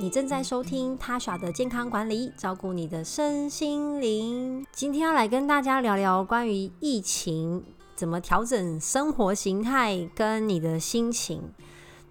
[0.00, 4.64] 你正在收听他耍的健康管理，照顾你的身心灵。
[4.70, 7.64] 今天要来跟大家聊聊关于疫情
[7.96, 11.52] 怎么调整生活形态跟你的心情。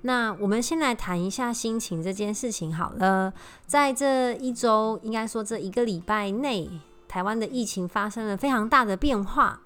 [0.02, 3.34] 那我们先来谈一下心情这件事情好了。
[3.66, 6.70] 在这一周，应该说这一个礼拜内，
[7.08, 9.62] 台湾的疫情发生了非常大的变化，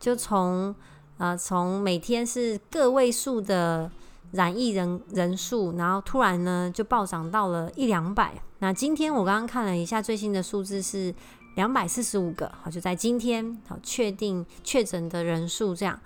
[0.00, 0.74] 就从
[1.18, 3.90] 呃从每天是个位数的。
[4.36, 8.40] 染疫人人数，然后突然呢就暴涨到了一两百。
[8.60, 11.12] 那今天我刚刚看了一下最新的数字是
[11.56, 15.98] 两百四十五个，好就在今天好确定确诊的人数这样。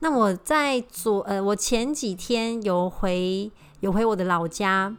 [0.00, 3.50] 那我在昨呃我前几天有回
[3.80, 4.92] 有回我的老家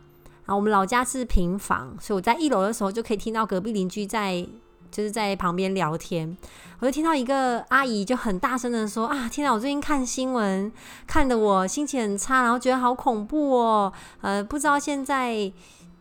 [0.46, 4.48] 啊，我们老家是平房，所以我在一楼的时候就可以听到隔壁邻居在。
[4.90, 6.38] 就是在旁边聊天，
[6.80, 9.54] 我就听到一个阿姨就很大声的说：“啊，天哪！
[9.54, 10.72] 我最近看新闻，
[11.06, 13.92] 看得我心情很差，然后觉得好恐怖哦。
[14.22, 15.52] 呃，不知道现在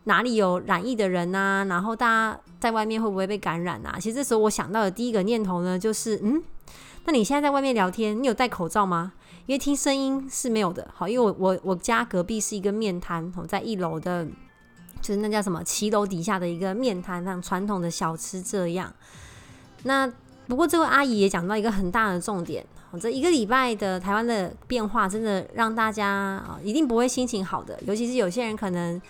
[0.05, 1.65] 哪里有染疫的人呐？
[1.67, 3.97] 然后大家在外面会不会被感染啊？
[3.99, 6.41] 其实这时候我想到的第一个念头呢，就是嗯，
[7.05, 9.13] 那你现在在外面聊天，你有戴口罩吗？
[9.45, 10.89] 因为听声音是没有的。
[10.93, 14.27] 好，因为我我我家隔壁是一个面摊，我在一楼的。”
[15.01, 18.93] 就是那叫什么骑楼底下的一个面摊，像传统的小吃这样。
[19.83, 20.11] 那
[20.47, 22.65] 不过这位阿姨也讲到一个很大的重点，
[22.99, 27.79] 这一个礼拜的台湾的变化，真的让大家啊一定不会心情好的。
[27.85, 29.01] 尤其是有些人可能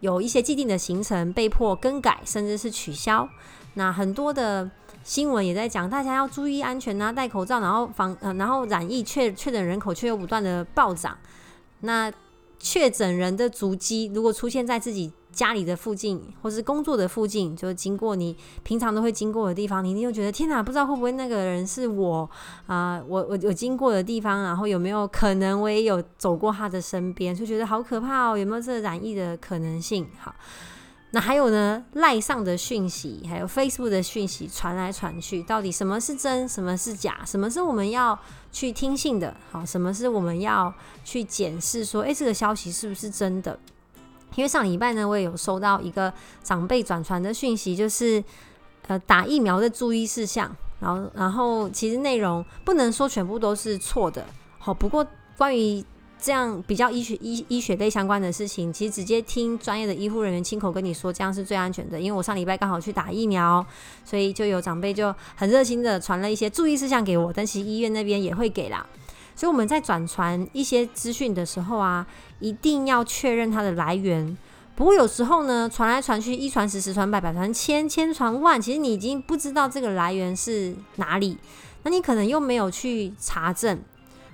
[0.00, 3.28] 有一些既定的行程被迫更改，甚至是取消。
[3.74, 4.70] 那很多的
[5.04, 11.16] 新闻也在讲，大家要注意安全啊，戴口罩，然后防呃， 然后染疫确确诊人口却又不断的暴涨。
[11.80, 12.10] 那
[12.58, 15.12] 确诊人的足迹如果出现在自己。
[15.36, 22.28] 家里的附近，或是工作的附近，就经过你平常都会经过的地方，你又觉得天哪，不知道会不会那个人是我
[22.66, 23.02] 啊？
[23.06, 30.08] 我我有经过的地方，然后有没有可能我也有走过他的身边，就觉得好可怕哦，有没有这染疫的可能性？
[30.18, 30.34] 好，
[31.10, 37.20] 那还有呢，赖上的讯息，还有 Facebook 的讯息传来传去，到底什么是真，什么是假？
[37.26, 38.18] 什么是我们要
[38.50, 39.36] 去听信的？
[39.50, 40.72] 好，什么是我们要
[41.04, 41.84] 去检视？
[41.84, 43.58] 说，诶，这个消息是不是真的？
[44.36, 48.22] 因为上礼拜呢，我也有收到一个长辈转传的讯息，就是
[48.86, 54.24] 呃打疫苗的注意事项，然后然后其实内容不能说全部都是错的，
[54.58, 55.04] 好，不过
[55.36, 55.84] 关于
[56.18, 62.00] 这样比较医学医医学类相关的事情，其实直接听专业的医护人员亲口跟你说，这样是最安全的。
[62.00, 63.64] 因为我上礼拜刚好去打疫苗，
[64.04, 68.84] 所以就有长辈就很热心的传了一些注意事项给我，但其实医院那边也会给啦。
[69.36, 72.04] 所以我们在转传一些资讯的时候啊，
[72.40, 74.36] 一定要确认它的来源。
[74.74, 81.38] 不过有时候呢，传来传去，一传十，十传百，百传千，千传万，其实你已经不知道这个来源是哪里，
[81.82, 83.78] 那你可能又没有去查证。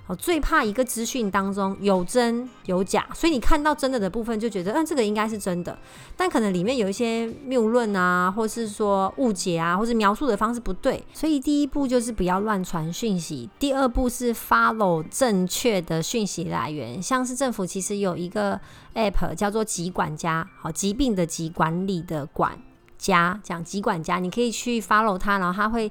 [0.05, 5.77] 哦，最怕一个资讯当中有真有假，所以你看到真的的部分就觉得，嗯，这个应该是真的，
[6.17, 18.59] 但可能里面有一些谬论啊，或是说误解啊，或是描述的方式不对，所以第一步就是不要乱传讯息，第二步是 follow 正确的讯息来源，像是政府其实有一个
[18.95, 22.61] app 叫做疾管家，好，疾病的疾管理的管
[22.97, 25.89] 家，讲疾管家，你可以去 follow 它，然后它会。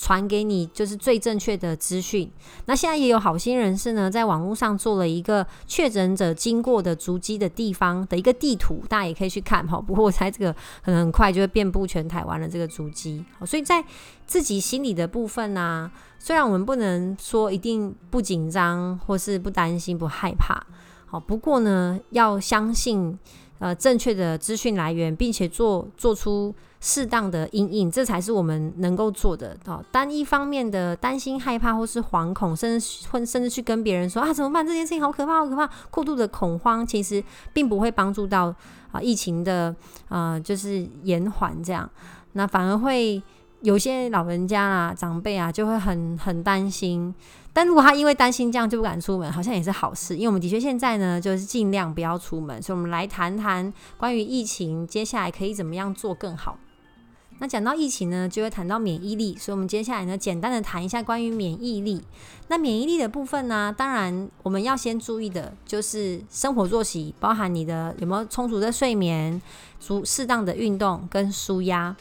[0.00, 2.30] 传给你就是最正确的资讯。
[2.66, 9.80] 那现在也有好心人士呢，在网络上做了一个确诊者经过的足迹的地方的一个地图，大家也可以去看哈。
[9.80, 10.52] 不过我猜这个
[10.84, 13.24] 可能很快就会遍布全台湾的这个足迹。
[13.44, 13.84] 所以在
[14.24, 20.64] 自己心里的部分呢，虽然我们不能说一定不紧张或是不担心不害怕，
[21.06, 23.18] 好，不过呢，要相信
[23.58, 26.54] 呃正确的资讯来源，并且做做出。
[26.80, 29.56] 适当的阴影，这才是我们能够做的。
[29.66, 34.66] 哦，单一方面的担心、害怕或是惶恐，甚至或甚至去跟别人说啊怎么办？
[34.66, 35.68] 这件事情好可怕，好可怕！
[35.90, 37.22] 过度的恐慌其实
[37.52, 38.54] 并不会帮助到
[38.92, 39.74] 啊疫情的
[40.08, 41.90] 啊就是延缓这样，
[42.32, 43.20] 那反而会
[43.62, 47.12] 有些老人家啊长辈啊就会很很担心。
[47.52, 52.62] 但如果他因为担心这样就不敢出门，好像也是好事，因为我们的确现在呢就是尽量不要出门。
[52.62, 56.56] 所以，我们来谈谈关于疫情接下来可以怎么样做更好。
[57.40, 62.02] 那讲到疫情呢，就会谈到免疫力，所以我们接下来呢，简单的谈一下关于免疫力。
[62.48, 69.40] 那免疫力的部分呢，当然我们要先注意的就是生活作息，包含你的有没有充足的睡眠、
[69.78, 71.94] 足适当的运动跟舒压。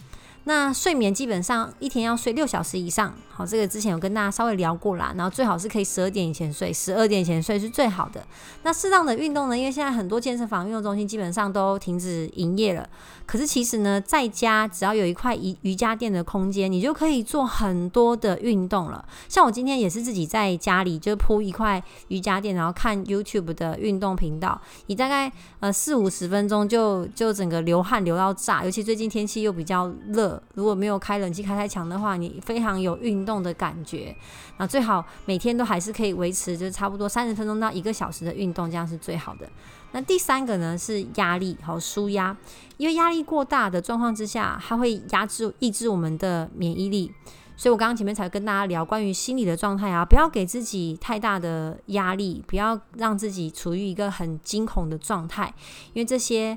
[0.47, 5.13] 那睡眠基本上一天要睡六小时以上，好，这个之前有跟大家稍微聊过啦。
[5.17, 8.25] 然后最好是可以十二点以前睡，十二点以前睡是最好的。
[8.63, 9.57] 那适当的运动呢？
[9.57, 12.87] 因为现在很多健身房、运动中心基本上都停止营业了。
[13.25, 19.03] 可是其实呢，在家只要有一块瑜瑜伽垫的空间，你就可以做很多的运动了。
[19.27, 25.29] 像我今天也是自己在家里就铺一块瑜伽垫，然后看 YouTube 的运动频道，你大概
[25.59, 28.63] 呃四五十分钟就就整个流汗流到炸。
[28.63, 34.15] 尤其最近天气又比较热，如果没有开冷气开太强的话，你非常有运动的感觉。
[34.57, 39.49] 那最好每天都还是可以维持，就是差不多三十分钟到一个小时的运动，这样是最好的。
[39.91, 42.35] 那第三个呢是压力和舒压，
[42.77, 47.11] 因为压力过大的状况之下，它会压制、抑制我们的免疫力。
[47.59, 55.51] 所以我刚刚前面才跟大家聊关于心理的状态啊，不要给自己太大的压力，不要让自己处于一个很惊恐的状态，
[55.93, 56.55] 因为这些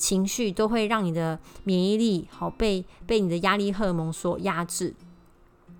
[0.00, 4.94] 情绪都会让你的免疫力好被被你的压力荷尔蒙所压制。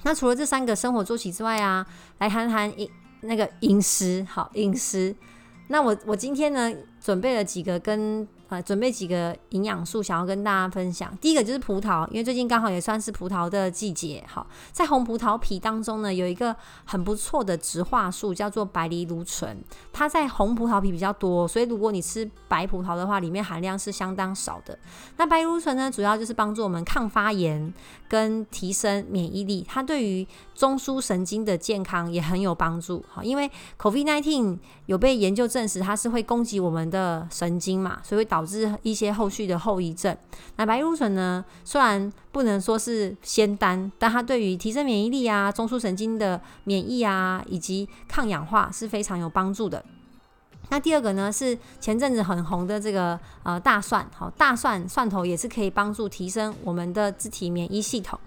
[0.02, 1.84] 那除了这三个生活作息之外啊，
[2.18, 2.88] 来谈谈饮
[3.22, 5.16] 那个饮食，好饮食。
[5.68, 8.28] 那我我今天呢，准备了几个跟。
[8.50, 11.16] 呃，准备几个营养素，想要跟大家分享。
[11.18, 14.24] 第一个就是葡萄，因为最近刚好也算是葡萄的季节。
[14.26, 16.54] 好，在红葡萄皮当中呢，有一个
[16.84, 19.56] 很不错的植化素，叫做白藜芦醇。
[19.92, 24.76] 它在红葡萄皮比较多，所以如果你吃白葡萄的话，里面含量是相当少的。
[25.16, 27.72] 那白藜芦醇呢，主要就是帮助我们抗发炎
[28.08, 29.64] 跟提升免疫力。
[29.68, 30.26] 它对于
[30.56, 33.04] 中枢神经的健康也很有帮助。
[33.08, 33.48] 好，因为
[33.78, 40.16] COVID-19 有被研究证实，它是会攻击我们的神经嘛，所以会导导致一些后续的后遗症。
[40.56, 41.44] 那白芦醇呢？
[41.62, 49.84] 虽然不能说是仙丹，但它对于提升免疫力啊、中枢神经的免疫啊，以及抗氧化是非常有帮助的。
[50.70, 58.18] 那第二个呢，是前阵子很红的这个呃大蒜，好，大蒜蒜头也是可以帮助提升我们的自体免疫系统。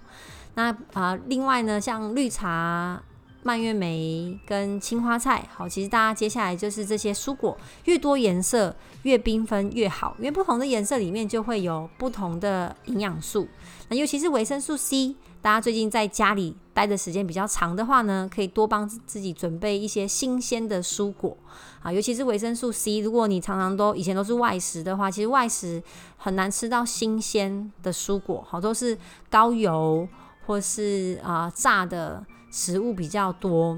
[0.54, 3.02] 那啊，另外呢，像绿茶。
[3.44, 13.46] 蔓越莓跟青花菜，好，其实大家接下来就是这些蔬果，越多颜色越缤纷越好，因为不同的颜色里面就会有不同的营养素。
[13.90, 21.36] 那尤其是维生素 C，大家最近在家里待的时间比较长的话呢，可以多帮自己准备一些新鲜的蔬果
[21.82, 25.82] 啊，尤其是维生素 C，如果你常常都以前都是外食的话，其实外食
[26.16, 28.96] 很难吃到新鲜的蔬果，好，都是
[29.28, 30.08] 高油
[30.46, 32.24] 或是啊炸的。
[32.54, 33.76] 食物比较多，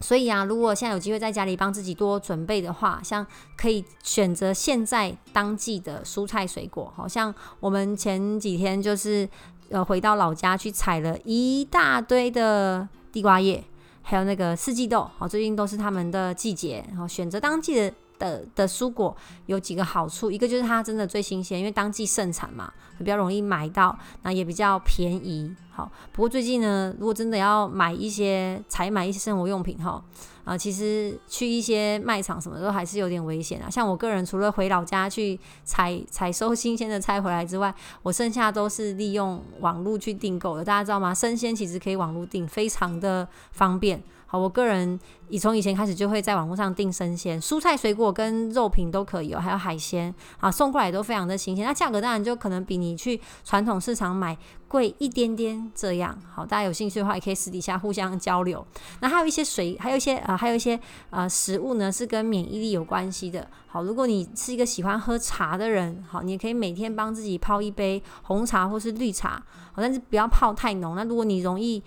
[0.00, 3.26] 所以啊，如果现在有机会在家里帮自己多准备的话，像
[3.56, 9.26] 可以选择现在当季的蔬菜水果，好像我们前几天就是
[9.70, 13.64] 呃回到老家去采了一大堆的地瓜叶，
[14.02, 17.94] 还有那个四季豆，好，最近都是他们的季节，然后选择当季的。
[18.18, 19.16] 的的蔬果
[19.46, 25.54] 有几个好处，一个就是它真的最新鲜，因为当季盛产嘛，比较容易买到，那也比较便宜。
[25.70, 30.02] 好，不过最近呢，如果真的要买一些采买一些生活用品哈，
[30.46, 33.68] 啊，其实去一些卖场什么都还是有点危险啊。
[33.68, 40.64] 像我个人除了回老家去采采收新鲜的菜回来之外，我剩下都是利用网络去订购的。
[40.64, 41.12] 大家知道吗？
[41.12, 44.00] 生鲜其实可以网络订，非常的方便。
[44.28, 44.98] 好，我个人
[45.28, 51.64] 以从以前开始就会在网络上订生鲜蔬菜、水果跟肉品都可以哦，还有海鲜啊，送过来都非常的新鲜。
[51.64, 55.70] 那价格当然就可能比你去传统市场买贵一点点。
[55.72, 58.66] 这样好，大家有兴趣的话也可以私底下互相交流。
[58.98, 60.78] 那还有一些水，还有一些啊，还有一些
[61.10, 63.48] 呃食物呢，是跟免疫力有关系的。
[63.66, 69.42] 好，如果你是一个喜欢喝茶的人，好，你也可以每天帮自己泡一杯红茶或是绿茶，
[69.72, 70.94] 好，但是不要泡太浓。
[70.94, 71.82] 那如果你容易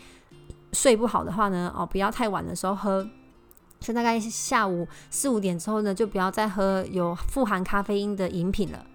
[0.73, 3.07] 睡不好的话呢，哦，不要太晚的时候喝，
[3.79, 8.85] 就大概下午四五点之后呢，就不要再喝有富含咖啡因的饮品了。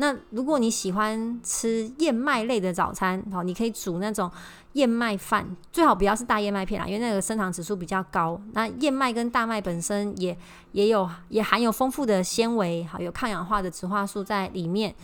[0.00, 4.30] 那如果你喜欢吃燕麦类的早餐，好，你可以煮那种
[4.72, 8.40] 燕麦饭，最好不要是大燕麦片啦，因为那个升糖指数比较高。
[8.54, 10.36] 那燕麦跟大麦本身也
[10.72, 14.94] 也有也含有丰富的纤维，好，有抗氧化的植化素在里面。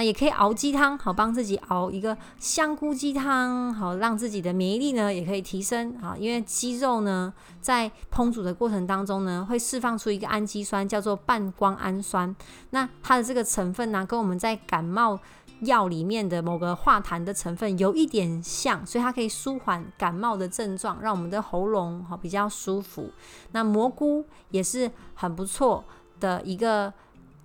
[0.00, 6.16] 那也可以熬鸡汤，好帮自己熬一个香菇鸡汤，好让自己的免疫力呢也可以提升啊。
[6.18, 7.30] 因为鸡肉呢
[7.60, 12.34] 在烹煮的过程当中呢，会释放出一个氨基酸，叫做半胱氨酸。
[12.70, 15.20] 那它的这个成分呢，跟我们在感冒
[15.64, 23.10] 药里面的某个化痰的成分有一点像，所以它可以舒缓感冒的症状，让我们的喉咙好比较舒服。
[23.52, 25.84] 那蘑菇也是很不错
[26.18, 26.90] 的一个。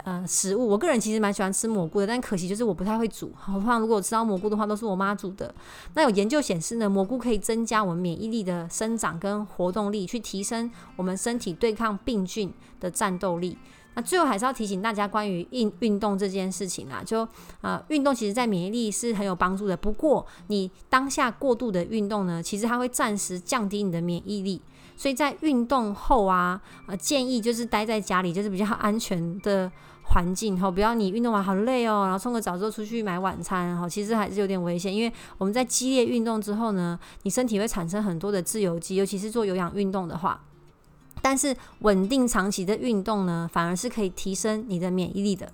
[0.03, 3.31] 呃，食物，我个人其实蛮喜欢吃蘑菇的，但可惜就是我不太会煮。
[3.35, 5.51] 好，况如果我吃到蘑菇的话，都是我妈煮的。
[5.95, 13.57] 那有研究显示呢，蘑菇可以增加我们免疫力的生长跟活动力，去提升我们身体对抗病菌的战斗力。
[13.95, 17.27] 那最后还是要提醒大家关于运运动这件事情啦，就
[17.61, 19.75] 呃运动其实在免疫力是很有帮助的。
[19.75, 24.61] 不过你当下过度的运动呢，其实它会暂时降低你的免疫力。
[24.95, 29.71] 所以在运动后啊，呃建议就是待在家里，就是比较安全的
[30.03, 40.41] 环境哈，不要你运动完好累哦，然后冲个澡之后出去买晚餐哈，其实还是有点危险，因为我们在激烈运动之后呢，你身体会产生很多的自由基，尤其是做有氧运动的话。
[41.25, 45.51] 但是稳定长期的运动呢，反而是可以提升你的免疫力的。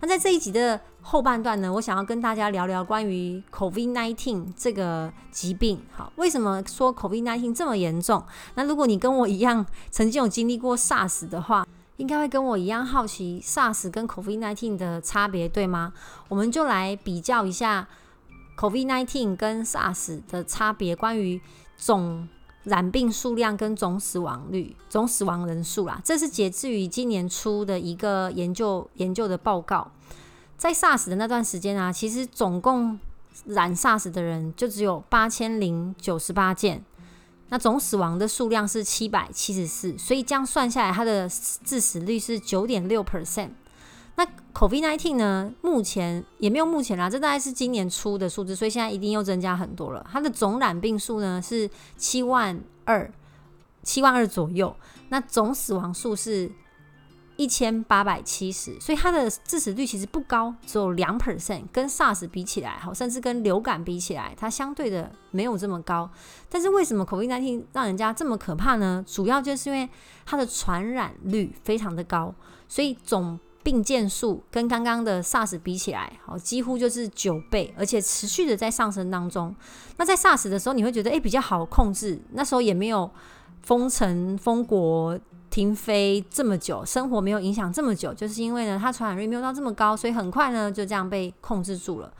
[0.00, 5.78] 那在这一集的后半段呢，我想要跟大家聊聊关于 COVID-19 这个疾病。
[5.92, 8.24] 好，为什么说 COVID-19 这么严重？
[8.54, 11.66] 那如果你跟我一样曾经有经历过 SARS 的话，
[11.98, 15.92] 应该会跟我一样好奇 SARS 跟 COVID-19 的差别，对吗？
[16.28, 17.86] 我们就来比较一下
[18.56, 21.38] COVID-19 跟 SARS 的差别，关于
[21.76, 22.26] 总。
[22.64, 29.90] 染病数量跟总死亡率、总死亡人数啦，这是截至于今年初的一个研究研究的报告。
[30.58, 32.98] 在 SARS 的那段时间啊，其实总共
[33.46, 36.84] 染 SARS 的人就只有八千零九十八件，
[37.48, 41.26] 那总死亡的数量是七百七十四，所以这样算下来，它的
[41.64, 43.52] 致死率是九点六 percent。
[44.52, 45.52] COVID-19 呢？
[45.62, 50.04] 目前也没有目前啦，这大概是今年初的数字，所以现在一定又增加很多了。
[50.10, 53.10] 它的总染病数呢是七万二，
[53.82, 54.74] 七万二左右。
[55.08, 56.50] 那总死亡数是
[57.36, 61.62] 一千八百七十，所以它的致死率其实不高，只有两 percent。
[61.72, 66.10] 跟 SARS 比起来，好，甚至跟流感比起来，它相对的没有这么高。
[66.48, 69.02] 但是为什么 COVID-19 让人家这么可怕呢？
[69.06, 69.88] 主要就是因为
[70.26, 72.34] 它的传染率非常的高，
[72.68, 79.54] 所以总病件数跟刚刚的 SARS 比起来，好，几乎就是九倍，而且持续的在上升当中。
[79.98, 83.10] 那在 SARS 的时候，你会觉得诶比较好控制，那时候也没有
[83.60, 85.18] 封城、封国、
[85.50, 92.10] 停飞这么久，生活没有影响这么久，就是因为呢，它传染率没有到这么高，所以很快呢就这样被控制住了。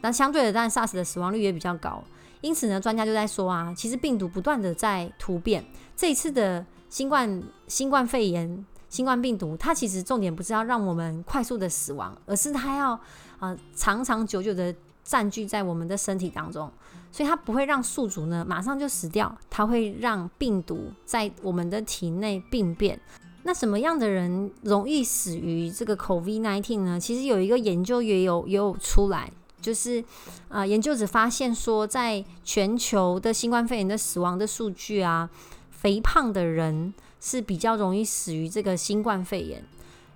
[0.00, 2.02] 那相对的，但 SARS 的死亡率也比较高，
[2.40, 8.64] 因此呢，专家就在说啊，其实病毒不断的在突变，这一次的新冠新冠肺炎。
[8.88, 12.98] 新冠病毒，它其实重点不是要让我们快速的死亡，而是它要
[13.38, 16.70] 啊长长久久的占据在我们的身体当中，
[17.12, 22.98] 所以它不会让宿主呢马上就死掉，它会让病毒在我们的体内病变。
[23.42, 26.98] 那什么样的人容易死于这个 COVID-19 呢？
[26.98, 29.30] 其实有一个研究也有也有出来，
[29.60, 30.02] 就是
[30.48, 35.28] 啊研究者发现说，在全球的新冠肺炎的死亡的数据啊，
[35.70, 36.94] 肥胖的人。
[37.20, 39.64] 是比较容易死于这个新冠肺炎，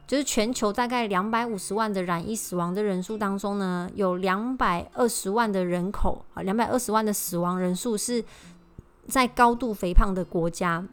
[0.07, 8.25] 就是全球大概两百五十万的染疫死亡的人数当中呢，有两百二十万的人口啊，两百二十万的死亡人数是
[9.09, 10.85] 在高度肥胖的国家。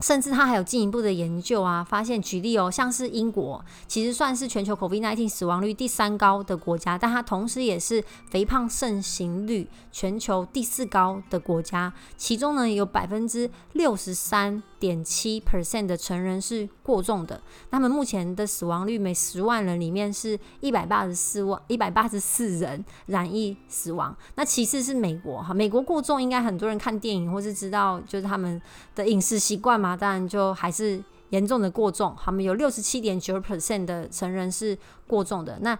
[0.00, 11.92] 甚至他还有进一步的研究啊，发现举例哦，像是英国，其实算是全球 COVID-19 死亡率第三高的国家，但它同时也是肥胖盛行率全球第四高的国家。
[12.16, 17.40] 其中呢，有百分之六十三点七 percent 的成人是过重的。
[17.70, 24.14] 他们目前的死亡率每十万人里面是一百八十四万一百八十四人染疫死亡。
[24.34, 28.60] 那其次是美国哈，美国过重应该很多人看电影或是知道，就是他们
[28.96, 29.83] 的饮食习惯。
[29.96, 35.58] 当然就还是严重的过重，他们有六十七点九 percent 的成人是过重的。
[35.60, 35.76] 那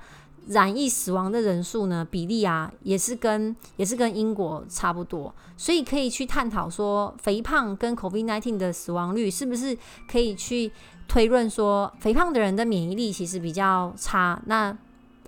[0.48, 2.06] 染疫死亡的人数呢？
[2.10, 5.34] 比例啊，也是跟也是跟英国差不多。
[5.56, 9.74] 所以可以去探讨说，肥胖跟 COVID-19 的死亡率是不是
[10.06, 10.70] 可以去
[11.08, 14.42] 推论说，肥胖的人的免疫力其实比较差。
[14.44, 14.76] 那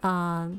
[0.03, 0.53] 呃，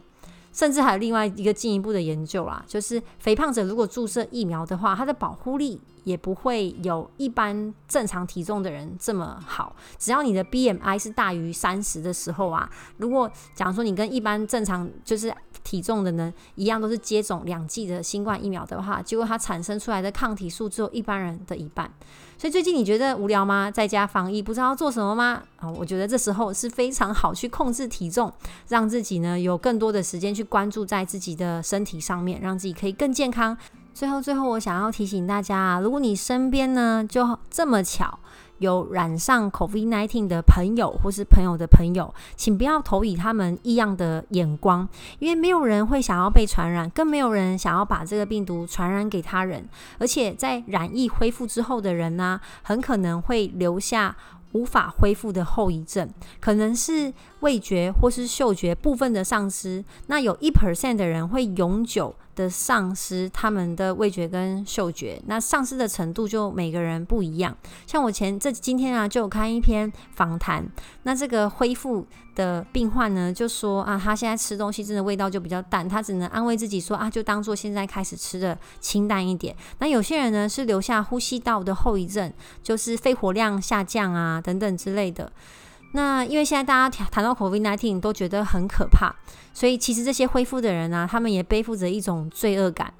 [0.57, 5.79] 甚至还有另外一个进一步的研究啦，就是肥胖者如果注射疫苗的话，它的保护力。
[6.07, 9.75] 也不会有一般正常体重的人这么好。
[9.99, 15.29] 只要你的 BMI 是大于三十的时候啊，如果假如说你跟一般正常就是
[15.65, 21.91] 体重的人一样，都是接种两剂的新冠疫苗的话，结果它产生出来的抗体数只有一般人的一半。
[22.38, 23.72] 所以最近你觉得无聊吗？
[23.72, 25.41] 在家防疫不知道做什么吗？
[25.58, 28.32] 啊，我觉得这时候是非常好去控制体重，
[28.67, 33.58] 让自己呢有更多的时间去关注在自己的身体上面，让自己可以更健康。
[33.91, 38.20] 最后，最后，我想要提醒大家啊，如果你身边呢就这么巧
[38.59, 44.87] 有染上 COVID-19 的朋友，或是朋友的朋友，请不要投以他们异样的眼光，
[45.19, 49.67] 因为没有人会想要被传染，更没有人想要把这个病毒传染给他人。
[49.99, 54.15] 而且在染疫恢复之后的人呢，很可能会留下
[54.53, 56.09] 无法恢复的后遗症，
[56.39, 59.84] 可能是味觉或是嗅觉部分的丧失。
[60.08, 62.15] 那有一 percent 的人会永久。
[62.38, 67.58] 的丧失他们的味觉跟嗅觉，那丧失的程度就每个人不一样。
[67.88, 70.63] 像我前这今天啊，就有看一篇访谈，
[71.01, 79.56] 那这个恢复的病患呢，就说啊，他现在吃东西真的味道就比较淡，他只能安慰自己说啊，就当做现在开始吃的清淡一点。
[79.79, 85.32] 那有些人呢是留下呼吸道的后遗症，就是肺活量下降啊等等之类的。
[85.94, 89.15] 那因为现在大家谈到 COVID-19 都觉得很可怕，
[89.53, 92.94] 所以其实这些恢复的人啊，他们也背负着一种罪恶感。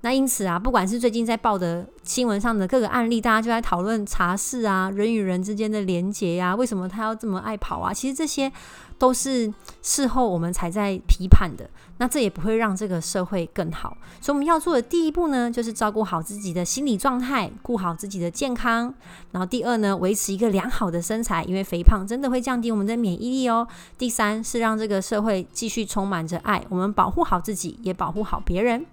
[0.00, 7.92] 那因此啊，不管是最近在报的新闻上的各个案例，大家就在讨论茶室啊，人与人之间的连结呀，为什么他要这么爱跑啊？
[7.94, 8.52] 其实这些。
[8.98, 11.68] 都是事后我们才在批判的，
[11.98, 13.96] 那这也不会让这个社会更好。
[14.20, 18.92] 所以我们要做的第一步呢，就是照顾好自己的心理状态，顾好自己的健康。
[19.32, 23.66] 然后第二呢，维持一个良好的身材，因为肥胖真的会降低我们的免疫力哦。
[23.98, 28.84] 第三是让这个社会继续充满着爱，我们保护好自己，也保护好别人。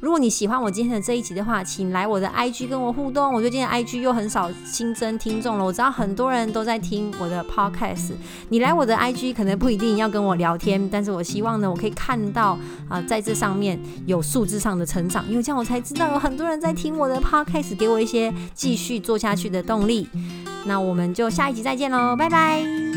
[0.00, 3.32] 如果你喜欢我今天的这一集的话，请来我的 IG 跟我互动。
[3.32, 8.14] 我最近 IG 又很少新增听众了，我知道很多人都在听我的 Podcast。
[8.48, 20.08] 你来我的 IG 可能不一定要跟我聊天，但是我希望呢，我可以看到啊，在这上面有数字上的成长，因为这样我才知道有很多人在听我的 Podcast，给我一些继续做下去的动力。
[20.64, 22.91] 那我们就下一集再见喽，拜拜。